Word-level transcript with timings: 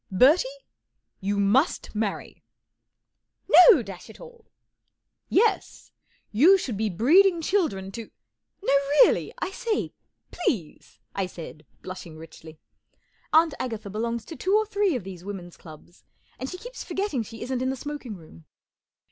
44 0.09 0.17
Bertie, 0.31 0.65
you 1.19 1.39
must 1.39 1.93
marry!" 1.93 2.41
44 3.45 3.75
No, 3.77 3.83
dash 3.83 4.09
it 4.09 4.19
all!" 4.19 4.47
44 5.29 5.29
Yes! 5.29 5.91
You 6.31 6.57
should 6.57 6.75
be 6.75 6.89
breeding 6.89 7.39
children 7.39 7.91
to" 7.91 8.09
44 8.61 8.67
No, 8.67 8.73
really, 9.11 9.31
I 9.37 9.51
say, 9.51 9.93
please!" 10.31 10.97
I 11.13 11.27
said, 11.27 11.67
blushing 11.83 12.17
richly. 12.17 12.57
Aunt 13.31 13.53
Agatha 13.59 13.91
belongs 13.91 14.25
to 14.25 14.35
two 14.35 14.55
or 14.57 14.65
three 14.65 14.95
of 14.95 15.03
these 15.03 15.23
women's 15.23 15.55
clubs, 15.55 16.03
and 16.39 16.49
she 16.49 16.57
keeps 16.57 16.83
forgetting 16.83 17.21
she 17.21 17.43
isn't 17.43 17.61
in 17.61 17.69
the 17.69 17.75
smoking 17.75 18.15
room. 18.15 18.45